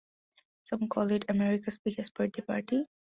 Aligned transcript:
Some 0.63 0.87
call 0.87 1.11
it 1.11 1.25
"America's 1.29 1.77
Biggest 1.77 2.15
Birthday 2.15 2.41
Party". 2.41 2.85